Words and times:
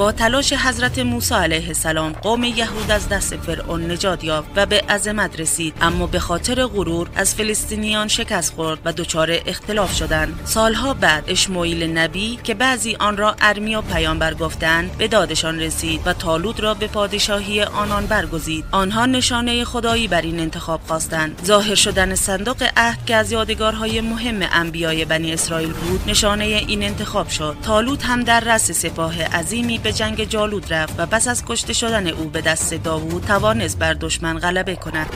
با 0.00 0.12
تلاش 0.12 0.52
حضرت 0.52 0.98
موسی 0.98 1.34
علیه 1.34 1.68
السلام 1.68 2.12
قوم 2.12 2.44
یهود 2.44 2.90
از 2.90 3.08
دست 3.08 3.36
فرعون 3.36 3.90
نجات 3.90 4.24
یافت 4.24 4.48
و 4.56 4.66
به 4.66 4.80
عظمت 4.80 5.40
رسید. 5.40 5.74
اما 5.80 6.06
به 6.06 6.18
خاطر 6.18 6.66
غرور 6.66 7.08
از 7.16 7.34
فلسطینیان 7.34 8.08
شکست 8.08 8.54
خورد 8.54 8.78
و 8.84 8.92
دچار 8.92 9.30
اختلاف 9.46 9.96
شدند. 9.96 10.40
سالها 10.44 10.94
بعد 10.94 11.24
اشموئیل 11.28 11.98
نبی 11.98 12.38
که 12.44 12.54
بعضی 12.54 12.96
آن 13.00 13.16
را 13.16 13.36
ارمیا 13.40 13.82
پیامبر 13.82 14.34
گفتند 14.34 14.98
به 14.98 15.08
دادشان 15.08 15.60
رسید 15.60 16.00
و 16.06 16.12
تالود 16.12 16.60
را 16.60 16.74
به 16.74 16.86
پادشاهی 16.86 17.62
آنان 17.62 18.06
برگزید. 18.06 18.64
آنها 18.72 19.06
نشانه 19.06 19.64
خدایی 19.64 20.08
بر 20.08 20.22
این 20.22 20.40
انتخاب 20.40 20.80
خواستند. 20.86 21.42
ظاهر 21.44 21.74
شدن 21.74 22.14
صندوق 22.14 22.68
عهد 22.76 23.06
که 23.06 23.16
از 23.16 23.32
یادگارهای 23.32 24.00
مهم 24.00 24.48
انبیای 24.52 25.04
بنی 25.04 25.32
اسرائیل 25.32 25.72
بود 25.72 26.00
نشانه 26.06 26.44
این 26.44 26.82
انتخاب 26.82 27.28
شد. 27.28 27.56
تالود 27.62 28.02
هم 28.02 28.22
در 28.22 28.40
رأس 28.40 28.70
سپاه 28.70 29.22
عظیمی 29.22 29.78
به 29.78 29.89
جنگ 29.92 30.24
جالود 30.24 30.72
رفت 30.72 30.94
و 30.98 31.06
پس 31.06 31.28
از 31.28 31.44
کشته 31.44 31.72
شدن 31.72 32.06
او 32.06 32.24
به 32.24 32.40
دست 32.40 32.74
داوود 32.74 33.24
توانست 33.24 33.78
بر 33.78 33.94
دشمن 33.94 34.38
غلبه 34.38 34.76
کند 34.76 35.10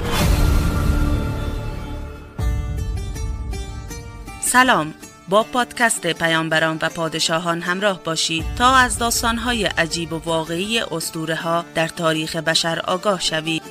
سلام 4.41 4.95
با 5.29 5.43
پادکست 5.43 6.07
پیامبران 6.07 6.79
و 6.83 6.89
پادشاهان 6.89 7.61
همراه 7.61 8.01
باشید 8.05 8.45
تا 8.59 8.75
از 8.75 8.99
داستانهای 8.99 9.65
عجیب 9.65 10.13
و 10.13 10.19
واقعی 10.25 10.81
اسطوره 10.81 11.35
ها 11.35 11.65
در 11.75 11.89
تاریخ 11.89 12.37
بشر 12.37 12.79
آگاه 12.79 13.21
شوید. 13.21 13.63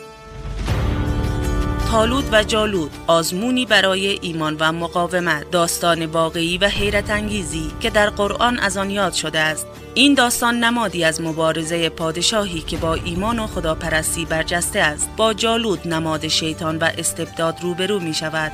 تالود 1.93 2.29
و 2.31 2.43
جالود 2.43 2.91
آزمونی 3.07 3.65
برای 3.65 4.19
ایمان 4.21 4.57
و 4.59 4.71
مقاومت. 4.71 5.51
داستان 5.51 6.05
واقعی 6.05 6.57
و 6.57 6.65
حیرت 6.67 7.09
انگیزی 7.09 7.71
که 7.79 7.89
در 7.89 8.09
قرآن 8.09 8.59
از 8.59 8.77
آن 8.77 8.89
یاد 8.89 9.13
شده 9.13 9.39
است. 9.39 9.67
این 9.93 10.13
داستان 10.13 10.59
نمادی 10.63 11.03
از 11.03 11.21
مبارزه 11.21 11.89
پادشاهی 11.89 12.59
که 12.59 12.77
با 12.77 12.93
ایمان 12.93 13.39
و 13.39 13.47
خداپرستی 13.47 14.25
برجسته 14.25 14.79
است. 14.79 15.09
با 15.17 15.33
جالود 15.33 15.87
نماد 15.87 16.27
شیطان 16.27 16.77
و 16.77 16.89
استبداد 16.97 17.57
روبرو 17.61 17.99
می 17.99 18.13
شود 18.13 18.51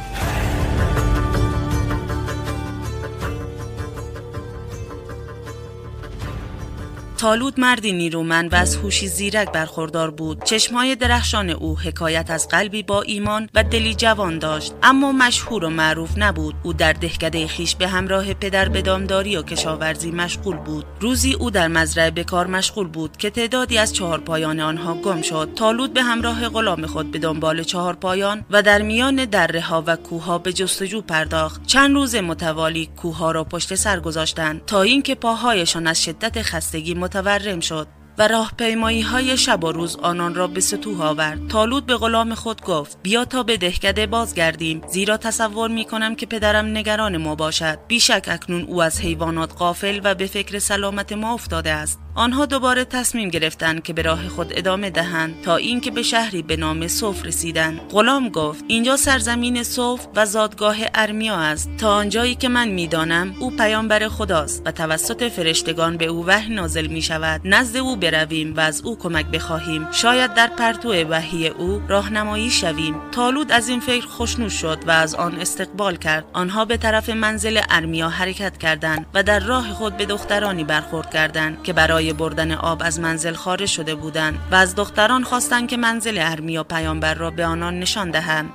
تالود 7.20 7.60
مردی 7.60 7.92
نیرومند 7.92 8.54
و 8.54 8.56
از 8.56 8.76
هوشی 8.76 9.08
زیرک 9.08 9.52
برخوردار 9.52 10.12
بود. 10.12 10.44
چشمهای 10.44 10.96
درخشان 10.96 11.50
او 11.50 11.80
حکایت 11.80 12.32
از 12.32 12.48
قلبی 12.48 12.84
با 12.84 13.02
ایمان 13.02 13.50
و 13.56 13.64
دلی 13.64 13.94
جوان 13.94 14.40
داشت. 14.40 14.74
اما 14.84 15.12
مشهور 15.12 15.66
و 15.66 15.70
معروف 15.70 16.18
نبود. 16.18 16.56
او 16.64 16.74
در 16.74 16.94
دهکده 16.94 17.48
خیش 17.48 17.76
به 17.76 17.88
همراه 17.88 18.34
پدر 18.34 18.70
به 18.70 18.82
دامداری 18.82 19.36
و 19.36 19.42
کشاورزی 19.42 20.12
مشغول 20.12 20.58
بود. 20.58 20.86
روزی 21.00 21.34
او 21.34 21.52
در 21.52 21.68
مزرعه 21.68 22.12
به 22.12 22.24
کار 22.24 22.48
مشغول 22.48 22.88
بود 22.88 23.18
که 23.18 23.30
تعدادی 23.30 23.78
از 23.78 23.94
چهار 23.94 24.20
پایان 24.20 24.60
آنها 24.60 24.94
گم 24.94 25.22
شد. 25.22 25.50
تالود 25.56 25.94
به 25.94 26.04
همراه 26.04 26.50
غلام 26.50 26.86
خود 26.86 27.12
به 27.12 27.20
دنبال 27.20 27.64
چهار 27.64 27.96
پایان 27.96 28.46
و 28.50 28.62
در 28.62 28.82
میان 28.82 29.26
دره 29.26 29.62
ها 29.62 29.84
و 29.88 29.96
کوه 29.96 30.44
به 30.44 30.54
جستجو 30.54 31.02
پرداخت. 31.02 31.66
چند 31.68 31.96
روز 31.96 32.16
متوالی 32.16 32.90
کوه 32.98 33.34
را 33.34 33.44
پشت 33.44 33.76
سر 33.76 34.00
گذاشتند 34.00 34.66
تا 34.66 34.82
اینکه 34.82 35.16
پاهایشان 35.16 35.88
از 35.88 36.04
شدت 36.04 36.42
خستگی 36.42 36.94
متورم 37.10 37.60
شد 37.60 37.88
و 38.18 38.28
راهپیمایی 38.28 39.02
های 39.02 39.38
شب 39.38 39.64
و 39.64 39.72
روز 39.72 39.96
آنان 39.96 40.36
را 40.36 40.48
به 40.48 40.60
سطوح 40.60 41.02
آورد. 41.02 41.48
تالود 41.48 41.86
به 41.86 41.98
غلام 41.98 42.36
خود 42.36 42.62
گفت 42.62 42.98
بیا 43.04 43.26
تا 43.26 43.44
به 43.44 43.58
دهکده 43.58 44.08
بازگردیم. 44.08 44.82
زیرا 44.88 45.18
تصور 45.18 45.70
می 45.70 45.86
کنم 45.86 46.16
که 46.16 46.26
پدرم 46.26 46.66
نگران 46.66 47.18
ما 47.18 47.36
باشد. 47.36 47.80
بیشک 47.88 48.26
اکنون 48.28 48.62
او 48.62 48.82
از 48.84 49.02
حیوانات 49.02 49.54
قافل 49.54 50.02
و 50.04 50.16
به 50.16 50.26
فکر 50.26 50.60
سلامت 50.60 51.14
ما 51.14 51.34
افتاده 51.34 51.72
است. 51.72 52.00
آنها 52.20 52.46
دوباره 52.46 52.86
تصمیم 52.86 53.30
گرفتند 53.30 53.84
که 53.84 53.94
به 53.94 54.02
راه 54.02 54.28
خود 54.28 54.54
ادامه 54.56 54.90
دهند 54.90 55.42
تا 55.42 55.56
اینکه 55.56 55.92
به 55.92 56.04
شهری 56.04 56.42
به 56.42 56.56
نام 56.56 56.88
صوف 56.88 57.26
رسیدند. 57.26 57.80
غلام 57.92 58.30
گفت 58.30 58.64
اینجا 58.68 58.98
سرزمین 58.98 59.64
صوف 59.64 60.08
و 60.16 60.26
زادگاه 60.26 60.78
ارمیا 60.96 61.36
است. 61.36 61.70
تا 61.78 61.96
آنجایی 61.96 62.36
که 62.36 62.50
من 62.50 62.68
می‌دانم 62.68 63.36
او 63.40 63.52
پیامبر 63.52 64.08
خداست 64.08 64.62
و 64.66 64.72
توسط 64.72 65.24
فرشتگان 65.24 65.98
به 65.98 66.06
او 66.06 66.26
وحی 66.26 66.54
نازل 66.56 66.88
می 66.88 67.02
شود 67.02 67.42
نزد 67.44 67.78
او 67.78 67.96
برویم 67.96 68.54
و 68.58 68.60
از 68.60 68.82
او 68.82 68.98
کمک 68.98 69.26
بخواهیم. 69.26 69.92
شاید 69.92 70.34
در 70.34 70.48
پرتو 70.48 70.94
وحی 70.94 71.48
او 71.48 71.82
راهنمایی 71.88 72.50
شویم. 72.50 72.96
تالود 73.12 73.52
از 73.52 73.70
این 73.70 73.80
فکر 73.80 74.08
خوشنود 74.08 74.50
شد 74.50 74.80
و 74.88 74.92
از 74.92 75.16
آن 75.16 75.36
استقبال 75.36 75.96
کرد. 75.96 76.26
آنها 76.34 76.66
به 76.66 76.78
طرف 76.78 77.10
منزل 77.10 77.62
ارمیا 77.70 78.10
حرکت 78.10 78.58
کردند 78.58 79.06
و 79.14 79.24
در 79.24 79.40
راه 79.40 79.74
خود 79.74 79.98
به 79.98 80.06
دخترانی 80.06 80.64
برخورد 80.64 81.14
کردند 81.14 81.64
که 81.64 81.74
برای 81.74 82.09
بردن 82.14 82.52
آب 82.52 82.82
از 82.86 83.00
منزل 83.00 83.34
خارج 83.34 83.66
شده 83.66 83.96
بودند 83.96 84.40
و 84.52 84.56
از 84.56 84.76
دختران 84.76 85.24
خواستند 85.24 85.70
که 85.70 85.78
منزل 85.78 86.18
ارمیا 86.22 86.64
پیامبر 86.64 87.14
را 87.14 87.32
به 87.32 87.46
آنان 87.46 87.80
نشان 87.80 88.12
دهند. 88.12 88.50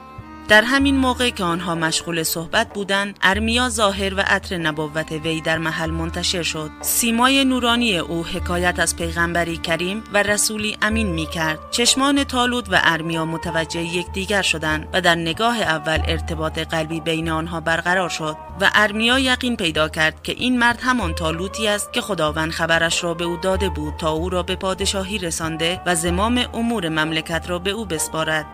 در 0.48 0.62
همین 0.62 0.96
موقع 0.96 1.30
که 1.30 1.44
آنها 1.44 1.74
مشغول 1.74 2.22
صحبت 2.22 2.72
بودند 2.74 3.18
ارمیا 3.22 3.68
ظاهر 3.68 4.14
و 4.14 4.20
عطر 4.26 4.56
نبوت 4.56 5.12
وی 5.12 5.40
در 5.40 5.58
محل 5.58 5.90
منتشر 5.90 6.42
شد. 6.42 6.70
سیمای 6.80 7.44
نورانی 7.44 7.98
او 7.98 8.24
حکایت 8.24 8.78
از 8.78 8.96
پیغمبری 8.96 9.56
کریم 9.56 10.04
و 10.12 10.22
رسولی 10.22 10.76
امین 10.82 11.06
می 11.06 11.26
کرد 11.26 11.58
چشمان 11.70 12.24
تالود 12.24 12.72
و 12.72 12.76
ارمیا 12.82 13.24
متوجه 13.24 13.80
یکدیگر 13.80 14.42
شدند 14.42 14.88
و 14.92 15.00
در 15.00 15.14
نگاه 15.14 15.60
اول 15.60 15.98
ارتباط 16.08 16.58
قلبی 16.58 17.00
بین 17.00 17.28
آنها 17.28 17.60
برقرار 17.60 18.08
شد 18.08 18.36
و 18.60 18.70
ارمیا 18.74 19.18
یقین 19.18 19.56
پیدا 19.56 19.88
کرد 19.88 20.22
که 20.22 20.32
این 20.32 20.58
مرد 20.58 20.80
همان 20.82 21.14
تالوتی 21.14 21.68
است 21.68 21.92
که 21.92 22.00
خداوند 22.00 22.50
خبرش 22.50 23.04
را 23.04 23.14
به 23.14 23.24
او 23.24 23.36
داده 23.36 23.68
بود 23.68 23.94
تا 23.98 24.10
او 24.10 24.28
را 24.28 24.42
به 24.42 24.56
پادشاهی 24.56 25.18
رسانده 25.18 25.80
و 25.86 25.94
زمام 25.94 26.44
امور 26.54 26.88
مملکت 26.88 27.50
را 27.50 27.58
به 27.58 27.70
او 27.70 27.84
بسپارد. 27.84 28.46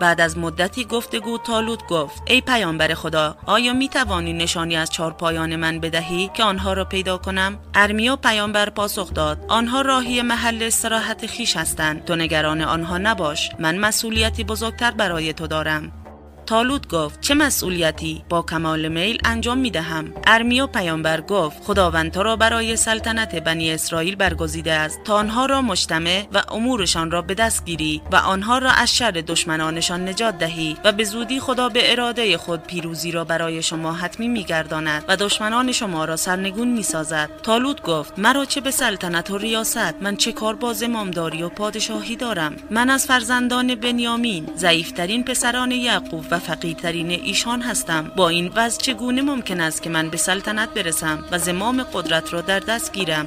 بعد 0.00 0.20
از 0.20 0.38
مدتی 0.38 0.84
گفتگو 0.84 1.38
تالوت 1.38 1.86
گفت 1.86 2.22
ای 2.26 2.40
پیامبر 2.40 2.94
خدا 2.94 3.36
آیا 3.46 3.72
می 3.72 3.88
توانی 3.88 4.32
نشانی 4.32 4.76
از 4.76 4.90
چهار 4.90 5.12
پایان 5.12 5.56
من 5.56 5.80
بدهی 5.80 6.30
که 6.34 6.42
آنها 6.42 6.72
را 6.72 6.84
پیدا 6.84 7.18
کنم؟ 7.18 7.58
ارمیا 7.74 8.16
پیامبر 8.16 8.70
پاسخ 8.70 9.14
داد 9.14 9.44
آنها 9.48 9.80
راهی 9.80 10.22
محل 10.22 10.62
استراحت 10.62 11.26
خیش 11.26 11.56
هستند. 11.56 12.04
تو 12.04 12.16
نگران 12.16 12.60
آنها 12.60 12.98
نباش. 12.98 13.50
من 13.58 13.78
مسئولیتی 13.78 14.44
بزرگتر 14.44 14.90
برای 14.90 15.32
تو 15.32 15.46
دارم. 15.46 16.03
تالوت 16.46 16.88
گفت 16.88 17.20
چه 17.20 17.34
مسئولیتی؟ 17.34 18.24
با 18.28 18.42
کمال 18.42 18.88
میل 18.88 19.18
انجام 19.24 19.58
می 19.58 19.70
دهم 19.70 20.12
ارمیا 20.26 20.66
پیامبر 20.66 21.20
گفت 21.20 21.62
خداوند 21.62 22.12
تو 22.12 22.22
را 22.22 22.36
برای 22.36 22.76
سلطنت 22.76 23.34
بنی 23.34 23.70
اسرائیل 23.70 24.16
برگزیده 24.16 24.72
است. 24.72 25.00
تا 25.04 25.14
آنها 25.14 25.46
را 25.46 25.62
مجتمع 25.62 26.26
و 26.32 26.42
امورشان 26.48 27.10
را 27.10 27.22
به 27.22 27.34
دست 27.34 27.64
گیری 27.64 28.02
و 28.12 28.16
آنها 28.16 28.58
را 28.58 28.70
از 28.70 28.96
شر 28.96 29.10
دشمنانشان 29.10 30.08
نجات 30.08 30.38
دهی 30.38 30.76
و 30.84 30.92
به 30.92 31.04
زودی 31.04 31.40
خدا 31.40 31.68
به 31.68 31.92
اراده 31.92 32.38
خود 32.38 32.62
پیروزی 32.62 33.12
را 33.12 33.24
برای 33.24 33.62
شما 33.62 33.92
حتمی 33.92 34.28
میگرداند 34.28 35.04
و 35.08 35.16
دشمنان 35.16 35.72
شما 35.72 36.04
را 36.04 36.16
سرنگون 36.16 36.68
می‌سازد. 36.68 37.30
تالوت 37.42 37.82
گفت 37.82 38.18
مرا 38.18 38.44
چه 38.44 38.60
به 38.60 38.70
سلطنت 38.70 39.30
و 39.30 39.38
ریاست 39.38 39.94
من 40.00 40.16
چه 40.16 40.32
کار 40.32 40.54
با 40.54 40.72
زمامداری 40.72 41.42
و 41.42 41.48
پادشاهی 41.48 42.16
دارم؟ 42.16 42.56
من 42.70 42.90
از 42.90 43.06
فرزندان 43.06 43.74
بنیامین 43.74 44.48
ضعیفترین 44.56 45.24
پسران 45.24 45.70
یعقوب 45.70 46.33
و 46.34 46.38
فقیرترین 46.38 47.10
ایشان 47.10 47.62
هستم. 47.62 48.12
با 48.16 48.28
این 48.28 48.52
وضع 48.54 48.80
چگونه 48.80 49.22
ممکن 49.22 49.60
است 49.60 49.82
که 49.82 49.90
من 49.90 50.08
به 50.08 50.16
سلطنت 50.16 50.74
برسم 50.74 51.24
و 51.30 51.38
زمام 51.38 51.82
قدرت 51.82 52.32
را 52.32 52.40
در 52.40 52.60
دست 52.60 52.92
گیرم؟ 52.92 53.26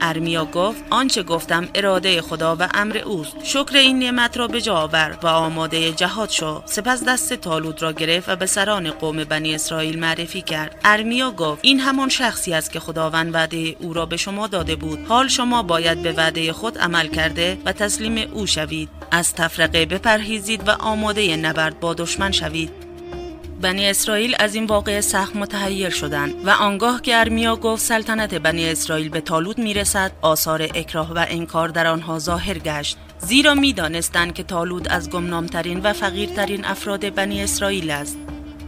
ارمیا 0.00 0.44
گفت 0.44 0.84
آنچه 0.90 1.22
گفتم 1.22 1.68
اراده 1.74 2.22
خدا 2.22 2.56
و 2.56 2.68
امر 2.74 2.98
اوست. 2.98 3.36
شکر 3.44 3.76
این 3.76 3.98
نعمت 3.98 4.36
را 4.36 4.48
به 4.48 4.60
جا 4.60 4.76
آور 4.76 5.18
و 5.22 5.26
آماده 5.26 5.92
جهاد 5.92 6.30
شو. 6.30 6.62
سپس 6.66 7.04
دست 7.04 7.34
تالود 7.34 7.82
را 7.82 7.92
گرفت 7.92 8.28
و 8.28 8.36
به 8.36 8.46
سران 8.46 8.90
قوم 8.90 9.24
بنی 9.24 9.54
اسرائیل 9.54 9.98
معرفی 9.98 10.42
کرد. 10.42 10.80
ارمیا 10.84 11.30
گفت 11.30 11.60
این 11.62 11.80
همان 11.80 12.08
شخصی 12.08 12.54
است 12.54 12.72
که 12.72 12.80
خداوند 12.80 13.34
وعده 13.34 13.76
او 13.80 13.92
را 13.92 14.06
به 14.06 14.16
شما 14.16 14.46
داده 14.46 14.76
بود. 14.76 15.06
حال 15.08 15.28
شما 15.28 15.62
باید 15.62 16.02
به 16.02 16.12
وعده 16.12 16.52
خود 16.52 16.78
عمل 16.78 17.06
کرده 17.06 17.58
و 17.64 17.72
تسلیم 17.72 18.30
او 18.32 18.46
شوید. 18.46 18.88
از 19.10 19.34
تفرقه 19.34 19.86
بپرهیزید 19.86 20.68
و 20.68 20.70
آماده 20.70 21.36
نبرد 21.36 21.80
با 21.80 21.94
دشمن 21.94 22.32
شوید. 22.32 22.89
بنی 23.60 23.86
اسرائیل 23.86 24.36
از 24.38 24.54
این 24.54 24.66
واقعه 24.66 25.00
سخت 25.00 25.36
متحیر 25.36 25.90
شدند 25.90 26.34
و 26.46 26.50
آنگاه 26.50 27.02
که 27.02 27.16
ارمیا 27.16 27.56
گفت 27.56 27.82
سلطنت 27.82 28.34
بنی 28.34 28.68
اسرائیل 28.68 29.08
به 29.08 29.20
تالود 29.20 29.58
می‌رسد 29.58 30.12
آثار 30.22 30.62
اکراه 30.62 31.12
و 31.14 31.24
انکار 31.28 31.68
در 31.68 31.86
آنها 31.86 32.18
ظاهر 32.18 32.58
گشت. 32.58 32.96
زیرا 33.18 33.54
می‌دانستند 33.54 34.34
که 34.34 34.42
تالود 34.42 34.88
از 34.88 35.10
گمنامترین 35.10 35.80
و 35.80 35.92
فقیرترین 35.92 36.64
افراد 36.64 37.14
بنی 37.14 37.42
اسرائیل 37.42 37.90
است. 37.90 38.18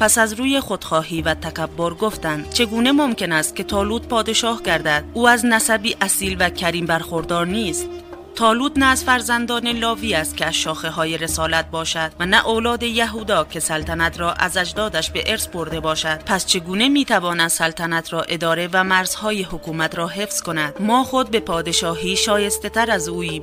پس 0.00 0.18
از 0.18 0.32
روی 0.32 0.60
خودخواهی 0.60 1.22
و 1.22 1.34
تکبر 1.34 1.94
گفتند 1.94 2.50
چگونه 2.50 2.92
ممکن 2.92 3.32
است 3.32 3.56
که 3.56 3.64
تالود 3.64 4.08
پادشاه 4.08 4.62
گردد؟ 4.62 5.04
او 5.12 5.28
از 5.28 5.46
نسبی 5.46 5.96
اصیل 6.00 6.36
و 6.40 6.50
کریم 6.50 6.86
برخوردار 6.86 7.46
نیست. 7.46 7.88
تالود 8.34 8.78
نه 8.78 8.86
از 8.86 9.04
فرزندان 9.04 9.68
لاوی 9.68 10.14
است 10.14 10.36
که 10.36 10.46
از 10.46 10.54
شاخه 10.54 10.90
های 10.90 11.18
رسالت 11.18 11.70
باشد 11.70 12.12
و 12.20 12.26
نه 12.26 12.48
اولاد 12.48 12.82
یهودا 12.82 13.44
که 13.44 13.60
سلطنت 13.60 14.20
را 14.20 14.32
از 14.32 14.56
اجدادش 14.56 15.10
به 15.10 15.24
ارث 15.26 15.46
برده 15.46 15.80
باشد. 15.80 16.22
پس 16.26 16.46
چگونه 16.46 16.88
می‌تواند 16.88 17.48
سلطنت 17.48 18.12
را 18.12 18.22
اداره 18.22 18.68
و 18.72 18.84
مرزهای 18.84 19.42
حکومت 19.42 19.94
را 19.94 20.08
حفظ 20.08 20.42
کند 20.42 20.74
ما 20.80 21.04
خود 21.04 21.30
به 21.30 21.40
پادشاهی 21.40 22.16
شایسته 22.16 22.68
تر 22.68 22.90
از 22.90 23.08
اوییم 23.08 23.42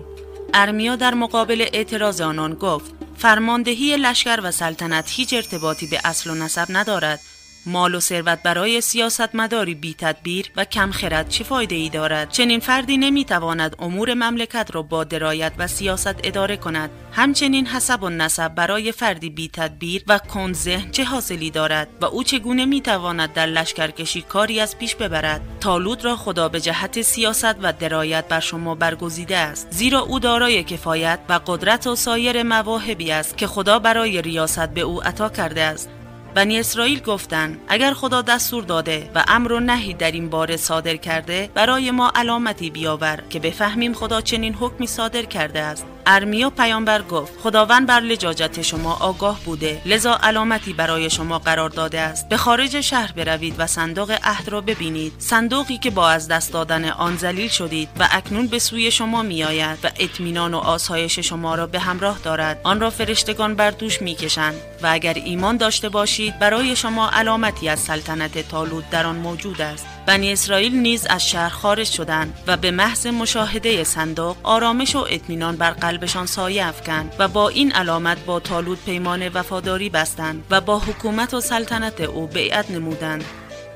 ارمیا 0.53 0.95
در 0.95 1.13
مقابل 1.13 1.65
اعتراض 1.73 2.21
آنان 2.21 2.53
گفت 2.53 2.91
فرماندهی 3.17 3.97
لشکر 3.97 4.39
و 4.43 4.51
سلطنت 4.51 5.05
هیچ 5.09 5.33
ارتباطی 5.33 5.87
به 5.87 5.99
اصل 6.03 6.29
و 6.29 6.35
نسب 6.35 6.65
ندارد. 6.69 7.19
مال 7.65 7.95
و 7.95 7.99
ثروت 7.99 8.43
برای 8.43 8.81
سیاستمداری 8.81 9.75
بی 9.75 9.95
تدبیر 9.97 10.51
و 10.55 10.65
کم 10.65 10.91
خرد 10.91 11.29
چه 11.29 11.43
فایده 11.43 11.75
ای 11.75 11.89
دارد؟ 11.89 12.29
چنین 12.29 12.59
فردی 12.59 12.97
نمی‌تواند 12.97 13.75
امور 13.79 14.13
مملکت 14.13 14.69
را 14.71 14.81
با 14.81 15.03
درایت 15.03 15.51
و 15.57 15.67
سیاست 15.67 16.15
اداره 16.23 16.57
کند. 16.57 16.89
همچنین 17.11 17.67
حسب 17.67 18.03
و 18.03 18.09
نسب 18.09 18.47
برای 18.47 18.91
فردی 18.91 19.29
بی 19.29 19.49
تدبیر 19.53 20.03
و 20.07 20.17
کند 20.17 20.55
ذهن 20.55 20.91
چه 20.91 21.03
حاصلی 21.03 21.51
دارد 21.51 21.87
و 22.01 22.05
او 22.05 22.23
چگونه 22.23 22.65
می‌تواند 22.65 23.33
در 23.33 23.45
لشکرکشی 23.45 24.21
کاری 24.21 24.59
از 24.59 24.77
پیش 24.77 24.95
ببرد؟ 24.95 25.41
تالود 25.59 26.05
را 26.05 26.15
خدا 26.15 26.49
به 26.49 26.61
جهت 26.61 27.01
سیاست 27.01 27.55
و 27.61 27.73
درایت 27.73 28.27
بر 28.27 28.39
شما 28.39 28.75
برگزیده 28.75 29.37
است. 29.37 29.67
زیرا 29.71 29.99
او 29.99 30.19
دارای 30.19 30.63
کفایت 30.63 31.19
و 31.29 31.39
قدرت 31.47 31.87
و 31.87 31.95
سایر 31.95 32.43
مواهبی 32.43 33.11
است 33.11 33.37
که 33.37 33.47
خدا 33.47 33.79
برای 33.79 34.21
ریاست 34.21 34.69
به 34.69 34.81
او 34.81 35.03
عطا 35.03 35.29
کرده 35.29 35.61
است. 35.61 35.89
بنی 36.35 36.59
اسرائیل 36.59 36.99
گفتند 36.99 37.59
اگر 37.67 37.93
خدا 37.93 38.21
دستور 38.21 38.63
داده 38.63 39.09
و 39.15 39.23
امر 39.27 39.51
و 39.51 39.59
نهی 39.59 39.93
در 39.93 40.11
این 40.11 40.29
باره 40.29 40.57
صادر 40.57 40.95
کرده 40.95 41.49
برای 41.53 41.91
ما 41.91 42.11
علامتی 42.15 42.69
بیاور 42.69 43.19
که 43.29 43.39
بفهمیم 43.39 43.93
خدا 43.93 44.21
چنین 44.21 44.55
حکمی 44.55 44.87
صادر 44.87 45.23
کرده 45.23 45.59
است. 45.59 45.85
ارمیا 46.05 46.49
پیامبر 46.49 47.01
گفت 47.01 47.39
خداوند 47.39 47.87
بر 47.87 47.99
لجاجت 47.99 48.61
شما 48.61 48.97
آگاه 48.99 49.39
بوده 49.45 49.81
لذا 49.85 50.19
علامتی 50.23 50.73
برای 50.73 51.09
شما 51.09 51.39
قرار 51.39 51.69
داده 51.69 51.99
است. 51.99 52.29
به 52.29 52.37
خارج 52.37 52.81
شهر 52.81 53.11
بروید 53.11 53.55
و 53.57 53.67
صندوق 53.67 54.17
عهد 54.23 54.49
را 54.49 54.61
ببینید. 54.61 55.13
صندوقی 55.17 55.77
که 55.77 55.89
با 55.89 56.09
از 56.09 56.27
دست 56.27 56.53
دادن 56.53 56.85
آن 56.85 57.17
ذلیل 57.17 57.49
شدید 57.49 57.89
و 57.99 58.07
اکنون 58.11 58.47
به 58.47 58.59
سوی 58.59 58.91
شما 58.91 59.21
میآید 59.21 59.79
و 59.83 59.89
اطمینان 59.99 60.53
و 60.53 60.57
آسایش 60.57 61.19
شما 61.19 61.55
را 61.55 61.67
به 61.67 61.79
همراه 61.79 62.19
دارد. 62.23 62.61
آن 62.63 62.79
را 62.79 62.89
فرشتگان 62.89 63.55
بر 63.55 63.71
دوش 63.71 64.01
می‌کشند. 64.01 64.55
و 64.83 64.87
اگر 64.91 65.13
ایمان 65.13 65.57
داشته 65.57 65.89
باشید 65.89 66.39
برای 66.39 66.75
شما 66.75 67.09
علامتی 67.09 67.69
از 67.69 67.79
سلطنت 67.79 68.47
تالود 68.49 68.89
در 68.89 69.05
آن 69.05 69.15
موجود 69.15 69.61
است. 69.61 69.87
بنی 70.05 70.31
اسرائیل 70.31 70.75
نیز 70.75 71.05
از 71.09 71.29
شهر 71.29 71.49
خارج 71.49 71.87
شدند 71.87 72.33
و 72.47 72.57
به 72.57 72.71
محض 72.71 73.07
مشاهده 73.07 73.83
صندوق 73.83 74.37
آرامش 74.43 74.95
و 74.95 75.05
اطمینان 75.09 75.55
بر 75.55 75.71
قلبشان 75.71 76.25
سایه 76.25 76.65
افکند 76.65 77.13
و 77.19 77.27
با 77.27 77.49
این 77.49 77.71
علامت 77.71 78.25
با 78.25 78.39
تالود 78.39 78.79
پیمان 78.85 79.29
وفاداری 79.29 79.89
بستند 79.89 80.43
و 80.49 80.61
با 80.61 80.79
حکومت 80.79 81.33
و 81.33 81.41
سلطنت 81.41 82.01
او 82.01 82.27
بیعت 82.27 82.71
نمودند. 82.71 83.25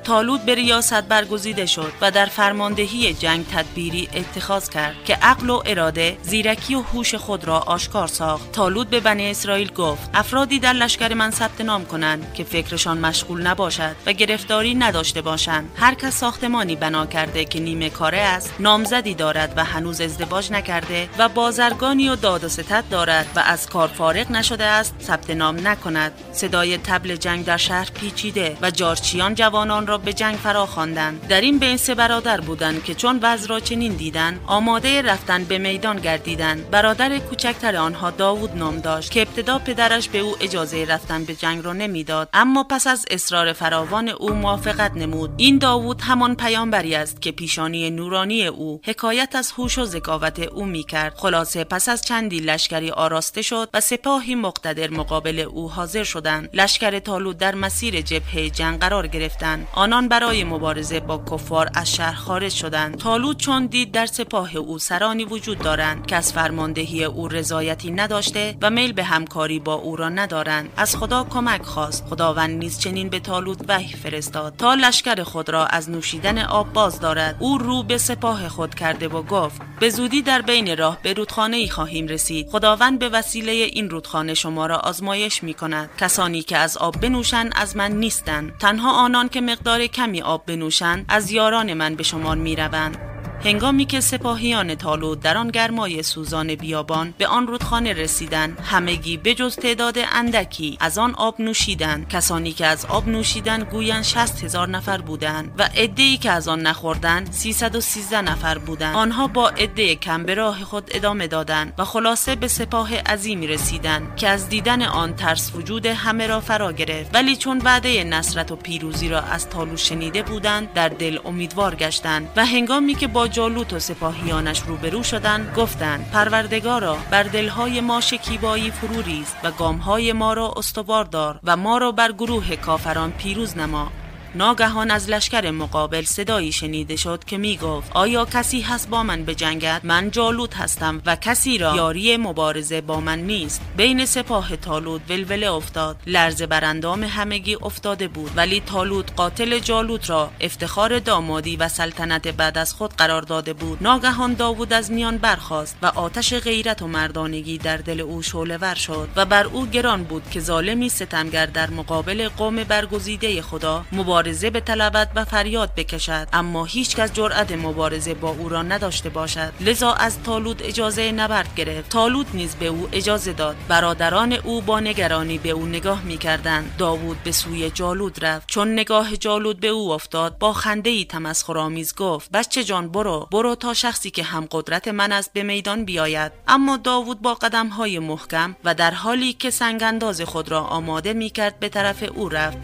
تالود 0.04 0.46
به 0.46 0.56
ریاست 0.56 1.04
برگزیده 1.04 1.66
شد 1.66 1.92
و 2.02 2.12
در 2.12 2.26
فرماندهی 2.26 3.14
جنگ 3.14 3.46
تدبیری 3.48 4.10
اتخاذ 4.14 4.70
کرد 4.70 4.96
که 5.06 5.16
عقل 5.16 5.50
و 5.50 5.62
اراده 5.66 6.18
زیرکی 6.22 6.76
و 6.76 6.82
هوش 6.82 7.16
خود 7.16 7.46
را 7.46 7.60
آشکار 7.60 8.08
ساخت. 8.08 8.52
تالود 8.52 8.90
به 8.90 9.00
بنی 9.00 9.32
اسرائیل 9.32 9.72
گفت 9.74 10.10
افرادی 10.14 10.60
در 10.60 10.74
لشکر 10.74 11.14
من 11.14 11.32
ثبت 11.32 11.62
نام 11.62 11.86
کنند 11.86 12.34
که 12.34 12.44
فکرشان 12.44 12.98
مشغول 12.98 13.48
نباشد 13.48 13.96
و 14.06 14.14
گرفتاری 14.14 14.76
نداشته 14.76 15.22
باشند. 15.22 15.72
هر 15.76 15.94
کس 15.94 16.18
ساختمانی 16.18 16.76
بنا 16.76 17.06
کرده 17.06 17.46
که 17.46 17.60
نیمه 17.60 17.90
کاره 17.90 18.18
است 18.18 18.54
نامزدی 18.60 19.14
دارد 19.14 19.54
و 19.58 19.64
هنوز 19.64 20.02
ازدواج 20.02 20.52
نکرده 20.52 21.10
و 21.18 21.30
بازرگانی 21.30 22.10
و 22.10 22.16
داد 22.16 22.44
و 22.44 22.50
ستد 22.50 22.84
دارد 22.90 23.28
و 23.36 23.40
از 23.40 23.70
کار 23.70 23.88
فارغ 23.88 24.32
نشده 24.32 24.64
است 24.64 24.96
ثبت 25.02 25.30
نام 25.30 25.68
نکند. 25.68 26.12
صدای 26.34 26.78
تبل 26.78 27.16
جنگ 27.16 27.46
در 27.46 27.58
شهر 27.58 27.90
پیچیده 27.94 28.58
و 28.62 28.72
جارچیان 28.72 29.36
جوانان 29.36 29.88
را 29.88 29.93
به 29.98 30.14
جنگ 30.14 30.36
فرا 30.36 30.66
خواندند 30.66 31.28
در 31.28 31.42
این 31.42 31.60
بین 31.60 31.78
سه 31.78 31.96
برادر 31.96 32.42
بودند 32.42 32.84
که 32.84 32.96
چون 32.96 33.20
وضع 33.22 33.48
را 33.48 33.60
چنین 33.60 33.94
دیدند 33.94 34.40
آماده 34.48 35.02
رفتن 35.02 35.44
به 35.44 35.58
میدان 35.58 36.00
گردیدند. 36.00 36.70
برادر 36.70 37.20
کوچکتر 37.20 37.76
آنها 37.76 38.12
داوود 38.12 38.58
نام 38.58 38.80
داشت 38.80 39.12
که 39.12 39.22
ابتدا 39.22 39.60
پدرش 39.60 40.10
به 40.10 40.18
او 40.18 40.36
اجازه 40.42 40.86
رفتن 40.86 41.24
به 41.24 41.36
جنگ 41.36 41.66
را 41.66 41.74
نمی‌داد. 41.74 42.30
اما 42.34 42.64
پس 42.64 42.88
از 42.88 43.06
اصرار 43.12 43.54
فراوان 43.54 44.10
او 44.10 44.34
موافقت 44.34 44.92
نمود. 44.96 45.32
این 45.38 45.58
داوود 45.58 46.02
همان 46.02 46.36
پیامبری 46.36 46.96
است 46.96 47.22
که 47.22 47.32
پیشانی 47.32 47.90
نورانی 47.90 48.46
او 48.46 48.82
حکایت 48.84 49.36
از 49.36 49.52
هوش 49.52 49.78
و 49.78 49.86
ذکاوت 49.86 50.40
او 50.40 50.66
می‌کرد. 50.66 51.14
خلاصه 51.18 51.64
پس 51.64 51.90
از 51.90 52.02
چندی 52.02 52.40
لشکری 52.40 52.92
آراسته 52.92 53.42
شد 53.42 53.70
و 53.74 53.82
سپاهی 53.82 54.36
مقتدر 54.36 54.90
مقابل 54.90 55.40
او 55.40 55.72
حاضر 55.72 56.04
شدند. 56.04 56.50
لشکر 56.54 57.00
تالود 57.00 57.38
در 57.38 57.56
مسیر 57.56 58.02
جبهه 58.02 58.50
جنگ 58.50 58.80
قرار 58.80 59.08
گرفتند. 59.08 59.68
آنان 59.84 60.08
برای 60.08 60.44
مبارزه 60.44 61.00
با 61.00 61.24
کفار 61.32 61.70
از 61.74 61.96
شهر 61.96 62.14
خارج 62.14 62.52
شدند. 62.52 62.98
تالوت 62.98 63.38
چون 63.38 63.66
دید 63.66 63.92
در 63.92 64.06
سپاه 64.06 64.56
او 64.56 64.80
سرانی 64.80 65.26
وجود 65.26 65.60
دارند 65.60 66.06
که 66.06 66.16
از 66.16 66.34
فرماندهی 66.34 67.04
او 67.04 67.28
رضایتی 67.28 67.92
نداشته 67.92 68.58
و 68.62 68.70
میل 68.70 68.94
به 68.94 69.04
همکاری 69.04 69.60
با 69.60 69.74
او 69.74 69.96
را 69.96 70.10
ندارند. 70.10 70.70
از 70.78 70.96
خدا 70.96 71.24
کمک 71.24 71.62
خواست. 71.64 72.06
خداوند 72.10 72.60
نیز 72.60 72.80
چنین 72.80 73.10
به 73.10 73.20
تالوت 73.20 73.60
وحی 73.68 73.94
فرستاد. 73.94 74.54
تا 74.58 74.74
لشکر 74.74 75.24
خود 75.24 75.50
را 75.50 75.66
از 75.66 75.90
نوشیدن 75.90 76.38
آب 76.38 76.74
باز 76.74 77.00
دارد. 77.00 77.36
او 77.40 77.58
رو 77.58 77.84
به 77.84 77.98
سپاه 77.98 78.50
خود 78.50 78.76
کرده 78.76 79.08
و 79.08 79.22
گفت 79.24 79.62
به 79.80 79.90
زودی 79.90 80.22
در 80.22 80.42
بین 80.42 80.78
راه 80.78 80.98
به 81.04 81.14
رودخانه 81.14 81.58
ای 81.58 81.70
خواهیم 81.70 82.08
رسید. 82.08 82.50
خداوند 82.50 83.00
به 83.00 83.10
وسیله 83.10 83.52
این 83.52 83.90
رودخانه 83.90 84.34
شما 84.34 84.66
را 84.66 84.78
آزمایش 84.78 85.44
می 85.44 85.54
کند 85.54 85.90
کسانی 85.98 86.42
که 86.42 86.58
از 86.58 86.78
آب 86.78 87.02
بنوشند 87.02 87.54
از 87.56 87.78
من 87.78 87.92
نیستند. 87.92 88.58
تنها 88.60 88.92
آنان 88.92 89.30
که 89.30 89.42
مقدار 89.42 89.73
مقدار 89.74 89.88
کمی 89.88 90.22
آب 90.22 90.46
بنوشند 90.46 91.06
از 91.08 91.32
یاران 91.32 91.74
من 91.74 91.96
به 91.96 92.04
شمار 92.04 92.38
می 92.38 92.56
روند. 92.56 93.13
هنگامی 93.46 93.86
که 93.86 94.00
سپاهیان 94.00 94.76
تالو 94.76 95.16
در 95.16 95.38
آن 95.38 95.48
گرمای 95.48 96.04
سوزان 96.04 96.56
بیابان 96.56 97.14
به 97.18 97.28
آن 97.28 97.48
رودخانه 97.48 97.94
رسیدند 97.94 98.60
همگی 98.60 99.18
بجز 99.18 99.56
تعداد 99.56 99.98
اندکی 100.12 100.78
از 100.80 100.98
آن 100.98 101.16
آب 101.16 101.42
نوشیدند. 101.42 102.10
کسانی 102.10 102.52
که 102.52 102.66
از 102.66 102.86
آب 102.86 103.08
نوشیدند 103.08 103.64
گویند 103.64 104.04
شست 104.04 104.44
هزار 104.44 104.70
نفر 104.70 104.98
بودند 104.98 105.52
و 105.58 105.64
عدهای 105.64 106.18
که 106.18 106.32
از 106.32 106.48
آن 106.48 106.62
نخوردند 106.62 107.32
313 107.32 108.22
نفر 108.22 108.58
بودند. 108.58 108.96
آنها 108.96 109.28
با 109.28 109.50
عده 109.50 109.96
کم 109.96 110.24
به 110.24 110.34
راه 110.34 110.64
خود 110.64 110.90
ادامه 110.92 111.28
دادند 111.28 111.74
و 111.78 111.86
خلاصه 111.86 112.36
به 112.36 112.48
سپاه 112.48 112.96
عظیمی 112.96 113.48
رسیدند 113.48 114.16
که 114.16 114.28
از 114.28 114.50
دیدن 114.50 114.82
آن 114.82 115.16
ترس 115.16 115.56
وجود 115.56 115.86
همه 115.86 116.28
را 116.28 116.40
فرا 116.40 116.72
گرفت. 116.72 117.16
ولی 117.16 117.36
چون 117.36 117.62
وعده 117.64 118.04
نصرت 118.04 118.52
و 118.52 118.56
پیروزی 118.56 119.10
را 119.10 119.22
از 119.22 119.50
تالو 119.50 119.78
شنیده 119.78 120.24
بودند 120.24 120.74
در 120.74 120.90
دل 120.90 121.20
امیدوار 121.26 121.76
گشتند 121.76 122.30
و 122.36 122.46
هنگامی 122.46 122.96
که 122.96 123.08
با 123.08 123.28
جالوت 123.34 123.74
و 123.74 123.80
سپاهیانش 123.80 124.60
روبرو 124.60 125.04
شدند 125.04 125.54
گفتند 125.56 126.12
پروردگارا 126.12 126.98
بر 127.12 127.24
دلهای 127.24 127.82
ما 127.82 128.02
شکیبایی 128.02 128.72
فرو 128.72 129.02
ریز 129.02 129.34
و 129.44 129.52
گامهای 129.52 130.14
ما 130.14 130.34
را 130.34 130.54
استوار 130.58 131.06
دار 131.06 131.40
و 131.44 131.58
ما 131.58 131.78
را 131.78 131.92
بر 131.92 132.12
گروه 132.12 132.56
کافران 132.56 133.12
پیروز 133.12 133.58
نما. 133.58 133.92
ناگهان 134.36 134.92
از 134.92 135.10
لشکر 135.10 135.52
مقابل 135.52 136.04
صدایی 136.04 136.52
شنیده 136.52 136.96
شد 136.96 137.24
که 137.24 137.38
می 137.38 137.58
گفت 137.58 137.92
آیا 137.94 138.26
کسی 138.26 138.62
هست 138.62 138.90
با 138.90 139.04
من 139.04 139.24
به 139.24 139.36
جنگت؟ 139.36 139.82
من 139.84 140.12
جالوت 140.12 140.58
هستم 140.58 141.02
و 141.06 141.16
کسی 141.16 141.58
را 141.58 141.76
یاری 141.76 142.18
مبارزه 142.18 142.82
با 142.82 143.00
من 143.00 143.20
نیست. 143.20 143.62
بین 143.78 144.06
سپاه 144.06 144.56
تالوت 144.56 145.02
ولوله 145.10 145.52
افتاد. 145.52 145.98
لرز 146.08 146.44
براندام 146.44 147.04
همگی 147.04 147.56
افتاده 147.56 148.08
بود. 148.08 148.32
ولی 148.36 148.60
تالوت 148.60 149.14
قاتل 149.16 149.60
جالوت 149.60 150.10
را 150.10 150.30
افتخار 150.42 151.00
دامادی 151.00 151.56
و 151.56 151.70
سلطنت 151.70 152.28
بعد 152.28 152.58
از 152.58 152.74
خود 152.74 152.94
قرار 152.94 153.22
داده 153.22 153.54
بود. 153.54 153.78
ناگهان 153.82 154.34
داوود 154.34 154.74
از 154.74 154.92
میان 154.92 155.18
برخاست 155.18 155.78
و 155.82 155.86
آتش 155.86 156.34
غیرت 156.34 156.82
و 156.82 156.88
مردانگی 156.88 157.58
در 157.58 157.78
دل 157.78 158.02
او 158.02 158.22
شعله 158.22 158.58
ور 158.58 158.76
شد 158.76 159.10
و 159.16 159.26
بر 159.26 159.46
او 159.46 159.66
گران 159.66 160.04
بود 160.04 160.24
که 160.32 160.40
ظالمی 160.40 160.90
ستمگر 160.90 161.46
در 161.46 161.70
مقابل 161.70 162.30
قوم 162.38 162.56
برگزیده 162.56 163.42
خدا 163.42 163.86
مبارزه 163.92 164.23
مبارزه 164.24 164.50
به 164.50 164.60
طلبت 164.60 165.10
و 165.16 165.26
فریاد 165.26 165.76
بکشد. 165.76 166.28
اما 166.34 166.66
هیچکس 166.66 167.14
جرأت 167.14 167.52
مبارزه 167.52 168.14
با 168.14 168.30
او 168.30 168.50
را 168.50 168.62
نداشته 168.62 169.10
باشد. 169.10 169.54
لذا 169.60 169.94
از 169.94 170.24
تالود 170.24 170.64
اجازه 170.64 171.12
نبرد 171.12 171.56
گرفت. 171.56 171.90
تالود 171.90 172.28
نیز 172.34 172.56
به 172.56 172.66
او 172.66 172.88
اجازه 172.92 173.34
داد. 173.34 173.56
برادران 173.68 174.34
او 174.34 174.62
با 174.62 174.80
نگرانی 174.80 175.38
به 175.38 175.50
او 175.50 175.66
نگاه 175.66 176.04
می‌کردند. 176.04 176.76
داوود 176.78 177.24
به 177.24 177.32
سوی 177.32 177.70
جالود 177.70 178.26
رفت. 178.26 178.48
چون 178.48 178.74
نگاه 178.74 179.18
جالود 179.18 179.60
به 179.60 179.68
او 179.68 179.92
افتاد 179.92 180.38
با 180.38 180.54
خنده 180.54 180.90
ای 180.90 181.06
تمسخرآمیز 181.06 181.96
گفت 181.96 182.32
بچه 182.32 182.64
جان 182.64 182.90
برو. 182.90 183.28
برو 183.32 183.56
تا 183.56 183.74
شخصی 183.74 184.12
که 184.12 184.24
هم 184.24 184.48
قدرت 184.52 184.88
من 184.88 185.12
است 185.12 185.34
به 185.34 185.44
میدان 185.44 185.86
بیاید. 185.86 186.32
اما 186.48 186.78
داوود 186.78 187.22
با 187.22 187.34
قدم 187.34 187.68
های 187.68 188.00
محکم 188.00 188.56
و 188.64 188.74
در 188.74 188.92
حالی 188.92 189.34
که 189.34 189.50
سنگانداز 189.50 190.22
خود 190.22 190.52
را 190.52 190.62
آماده 190.62 191.14
می 191.14 191.30
کرد 191.30 191.60
به 191.60 191.70
طرف 191.70 192.04
او 192.16 192.30
رفت. 192.30 192.58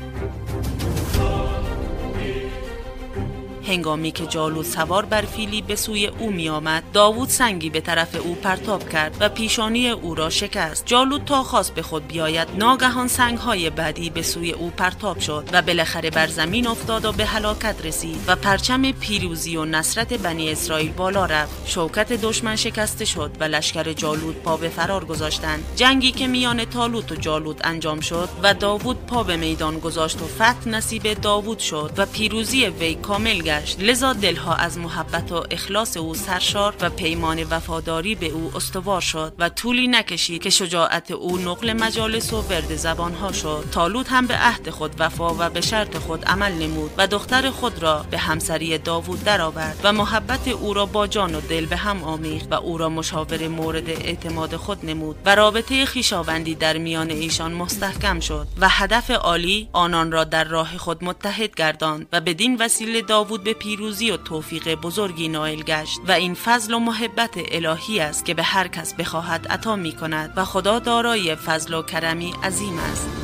هنگامی 3.70 4.12
که 4.12 4.26
جالود 4.26 4.66
سوار 4.66 5.06
بر 5.06 5.22
فیلی 5.22 5.62
به 5.62 5.76
سوی 5.76 6.08
او 6.08 6.32
می 6.32 6.50
آمد 6.50 6.84
داوود 6.94 7.30
سنگی 7.30 7.70
به 7.70 7.82
طرف 7.82 8.16
او 8.16 8.36
پرتاب 8.36 8.90
کرد 8.90 9.18
و 9.20 9.30
پیشانی 9.30 9.90
او 9.90 10.16
را 10.16 10.30
شکست. 10.30 10.86
جالود 10.86 11.26
تا 11.26 11.44
خواست 11.44 11.74
به 11.76 11.82
خود 11.82 12.08
بیاید 12.08 12.48
ناگهان 12.58 13.08
سنگ 13.08 13.38
های 13.38 13.70
بعدی 13.70 14.10
به 14.10 14.22
سوی 14.22 14.52
او 14.52 14.70
پرتاب 14.70 15.20
شد 15.20 15.50
و 15.54 15.62
بالاخره 15.62 16.10
بر 16.10 16.28
زمین 16.28 16.68
افتاد 16.68 17.06
و 17.06 17.12
به 17.12 17.26
هلاکت 17.26 17.86
رسید 17.86 18.24
و 18.28 18.36
پرچم 18.36 18.92
پیروزی 18.92 19.58
و 19.58 19.66
نصرت 19.66 20.14
بنی 20.14 20.52
اسرائیل 20.52 20.92
بالا 20.92 21.26
رفت. 21.26 21.68
شوکت 21.68 22.14
دشمن 22.14 22.56
شکسته 22.56 23.06
شد 23.06 23.32
و 23.40 23.44
لشکر 23.44 23.94
جالود 23.94 24.36
پا 24.36 24.58
به 24.58 24.70
فرار 24.70 25.06
گذاشتند. 25.06 25.64
جنگی 25.76 26.12
که 26.12 26.28
میان 26.28 26.66
تالوت 26.66 27.12
و 27.12 27.16
جالود 27.16 27.62
انجام 27.64 28.00
شد 28.00 28.30
و 28.44 28.54
داوود 28.54 29.06
پا 29.06 29.24
به 29.24 29.38
میدان 29.38 29.80
گذاشت 29.80 30.22
و 30.22 30.28
فتح 30.28 30.70
نصیب 30.70 31.14
داوود 31.14 31.60
شد 31.60 31.92
و 31.98 32.06
پیروزی 32.06 32.66
وی 32.66 32.96
کامل 32.96 33.42
گشت. 33.42 33.59
لذا 33.80 34.14
دلها 34.14 34.56
از 34.56 34.78
محبت 34.78 35.32
و 35.32 35.44
اخلاص 35.52 35.98
او 35.98 36.16
سرشار 36.16 36.74
و 36.82 36.90
پیمان 36.90 37.44
وفاداری 37.44 38.16
به 38.16 38.26
او 38.26 38.52
استوار 38.56 39.02
شد 39.02 39.34
و 39.40 39.50
طولی 39.50 39.88
نکشید 39.88 40.42
که 40.42 40.50
شجاعت 40.50 41.12
او 41.12 41.38
نقل 41.38 41.74
مجالس 41.74 42.34
و 42.34 42.42
ورد 42.42 42.76
زبانها 42.76 43.32
شد. 43.32 43.66
تالوت 43.72 44.12
هم 44.12 44.28
به 44.28 44.36
عهد 44.36 44.70
خود 44.70 44.96
وفا 45.00 45.34
و 45.40 45.50
به 45.50 45.62
شرط 45.62 45.98
خود 45.98 46.26
عمل 46.26 46.52
نمود 46.52 46.92
و 46.98 47.08
دختر 47.08 47.50
خود 47.50 47.84
را 47.84 48.06
به 48.12 48.18
همسری 48.18 48.78
داوود 48.78 49.24
درآورد 49.24 49.80
و 49.84 49.94
محبت 49.94 50.48
او 50.48 50.74
را 50.74 50.86
با 50.86 51.08
جان 51.08 51.36
و 51.36 51.42
دل 51.42 51.66
به 51.66 51.76
هم 51.78 52.04
آمیخت 52.04 52.52
و 52.52 52.56
او 52.56 52.78
را 52.78 52.90
مشاور 52.90 53.48
مورد 53.48 53.90
اعتماد 53.90 54.56
خود 54.56 54.86
نمود 54.86 55.16
و 55.26 55.36
رابطه 55.36 55.86
خیشاوندی 55.86 56.56
در 56.56 56.78
میان 56.78 57.10
ایشان 57.10 57.54
مستحکم 57.54 58.20
شد 58.20 58.48
و 58.62 58.70
هدف 58.70 59.12
عالی 59.12 59.70
آنان 59.74 60.12
را 60.12 60.24
در 60.24 60.44
راه 60.44 60.78
خود 60.78 61.04
متحد 61.04 61.56
گرداند 61.56 62.08
و 62.14 62.22
بدین 62.22 62.58
وسیله 62.60 63.02
داوود 63.02 63.44
به 63.50 63.54
پیروزی 63.54 64.12
و 64.12 64.18
توفیق 64.18 64.76
بزرگی 64.76 65.28
نائل 65.28 65.62
گشت 65.62 66.00
و 66.08 66.12
این 66.12 66.34
فضل 66.34 66.74
و 66.74 66.80
محبت 66.80 67.30
الهی 67.36 68.00
است 68.00 68.26
که 68.26 68.34
به 68.34 68.44
هر 68.44 68.68
کس 68.68 68.94
بخواهد 68.94 69.48
عطا 69.48 69.76
می 69.76 69.92
کند 69.92 70.34
و 70.36 70.46
خدا 70.46 70.80
دارای 70.80 71.36
فضل 71.36 71.74
و 71.74 71.82
کرمی 71.82 72.34
عظیم 72.44 72.78
است. 72.78 73.19